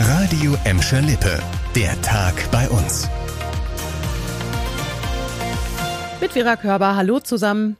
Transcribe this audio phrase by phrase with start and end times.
[0.00, 1.40] Radio Emscher Lippe.
[1.74, 3.08] Der Tag bei uns.
[6.20, 7.76] Mit Vera Körber, hallo zusammen.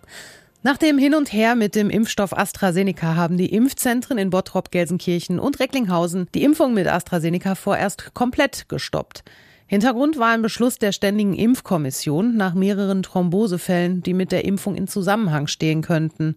[0.65, 5.39] Nach dem Hin und Her mit dem Impfstoff AstraZeneca haben die Impfzentren in Bottrop, Gelsenkirchen
[5.39, 9.23] und Recklinghausen die Impfung mit AstraZeneca vorerst komplett gestoppt.
[9.71, 14.89] Hintergrund war ein Beschluss der Ständigen Impfkommission nach mehreren Thrombosefällen, die mit der Impfung in
[14.89, 16.37] Zusammenhang stehen könnten.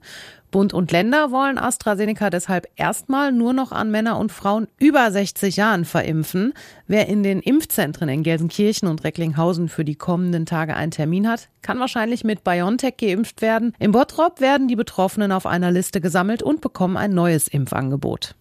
[0.52, 5.56] Bund und Länder wollen AstraZeneca deshalb erstmal nur noch an Männer und Frauen über 60
[5.56, 6.52] Jahren verimpfen.
[6.88, 11.48] Wer in den Impfzentren in Gelsenkirchen und Recklinghausen für die kommenden Tage einen Termin hat,
[11.62, 13.74] kann wahrscheinlich mit BioNTech geimpft werden.
[13.80, 18.36] Im Bottrop werden die Betroffenen auf einer Liste gesammelt und bekommen ein neues Impfangebot.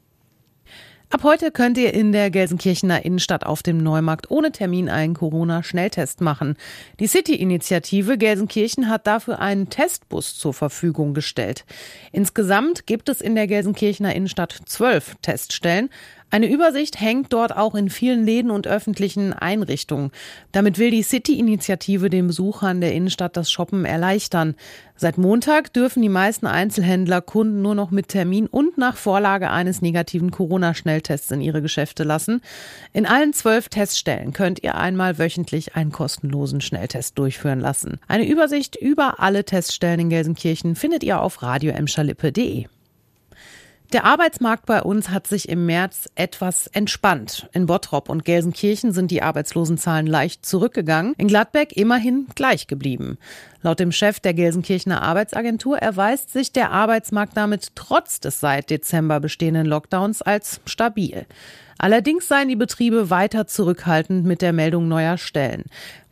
[1.13, 6.21] Ab heute könnt ihr in der Gelsenkirchener Innenstadt auf dem Neumarkt ohne Termin einen Corona-Schnelltest
[6.21, 6.57] machen.
[7.01, 11.65] Die City-Initiative Gelsenkirchen hat dafür einen Testbus zur Verfügung gestellt.
[12.13, 15.91] Insgesamt gibt es in der Gelsenkirchener Innenstadt zwölf Teststellen.
[16.33, 20.13] Eine Übersicht hängt dort auch in vielen Läden und öffentlichen Einrichtungen.
[20.53, 24.55] Damit will die City-Initiative den Besuchern der Innenstadt das Shoppen erleichtern.
[24.95, 29.83] Seit Montag dürfen die meisten Einzelhändler Kunden nur noch mit Termin und nach Vorlage eines
[29.83, 32.43] negativen Corona-Schnelltests in ihre Geschäfte lassen.
[32.93, 37.99] In allen zwölf Teststellen könnt ihr einmal wöchentlich einen kostenlosen Schnelltest durchführen lassen.
[38.07, 42.67] Eine Übersicht über alle Teststellen in Gelsenkirchen findet ihr auf radioemschalippe.de.
[43.93, 47.49] Der Arbeitsmarkt bei uns hat sich im März etwas entspannt.
[47.53, 53.19] In Bottrop und Gelsenkirchen sind die Arbeitslosenzahlen leicht zurückgegangen, in Gladbeck immerhin gleich geblieben.
[53.63, 59.19] Laut dem Chef der Gelsenkirchener Arbeitsagentur erweist sich der Arbeitsmarkt damit trotz des seit Dezember
[59.19, 61.27] bestehenden Lockdowns als stabil.
[61.77, 65.65] Allerdings seien die Betriebe weiter zurückhaltend mit der Meldung neuer Stellen.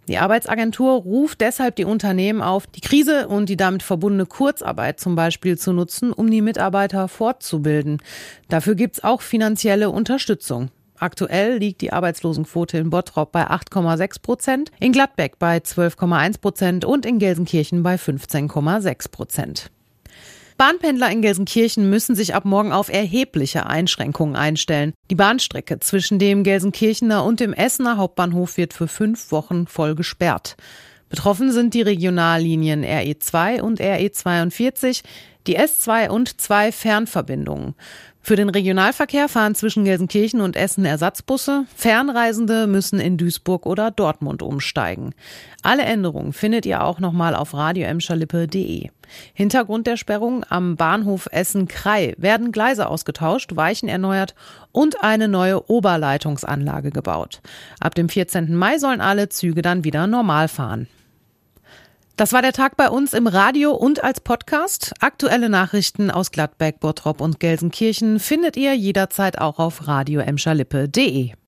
[0.08, 5.14] Die Arbeitsagentur ruft deshalb die Unternehmen auf, die Krise und die damit verbundene Kurzarbeit zum
[5.14, 8.00] Beispiel zu nutzen, um die Mitarbeiter fortzubilden.
[8.48, 10.70] Dafür gibt's auch finanzielle Unterstützung.
[10.98, 17.04] Aktuell liegt die Arbeitslosenquote in Bottrop bei 8,6 Prozent, in Gladbeck bei 12,1 Prozent und
[17.04, 19.70] in Gelsenkirchen bei 15,6 Prozent.
[20.58, 24.92] Bahnpendler in Gelsenkirchen müssen sich ab morgen auf erhebliche Einschränkungen einstellen.
[25.08, 30.56] Die Bahnstrecke zwischen dem Gelsenkirchener und dem Essener Hauptbahnhof wird für fünf Wochen voll gesperrt.
[31.08, 35.04] Betroffen sind die Regionallinien RE2 und RE42,
[35.46, 37.76] die S2 und zwei Fernverbindungen.
[38.28, 41.64] Für den Regionalverkehr fahren zwischen Gelsenkirchen und Essen Ersatzbusse.
[41.74, 45.14] Fernreisende müssen in Duisburg oder Dortmund umsteigen.
[45.62, 48.90] Alle Änderungen findet ihr auch nochmal auf radioemscherlippe.de.
[49.32, 54.34] Hintergrund der Sperrung am Bahnhof Essen-Krei werden Gleise ausgetauscht, Weichen erneuert
[54.72, 57.40] und eine neue Oberleitungsanlage gebaut.
[57.80, 58.54] Ab dem 14.
[58.54, 60.86] Mai sollen alle Züge dann wieder normal fahren.
[62.18, 64.92] Das war der Tag bei uns im Radio und als Podcast.
[64.98, 71.30] Aktuelle Nachrichten aus Gladbeck, Bottrop und Gelsenkirchen findet ihr jederzeit auch auf radioemscherlippe.de.